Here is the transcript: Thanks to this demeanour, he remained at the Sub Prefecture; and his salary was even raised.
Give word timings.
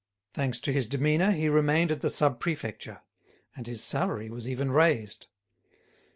Thanks 0.33 0.59
to 0.61 0.71
this 0.73 0.87
demeanour, 0.87 1.29
he 1.29 1.47
remained 1.47 1.91
at 1.91 2.01
the 2.01 2.09
Sub 2.09 2.39
Prefecture; 2.39 3.03
and 3.55 3.67
his 3.67 3.83
salary 3.83 4.31
was 4.31 4.47
even 4.47 4.71
raised. 4.71 5.27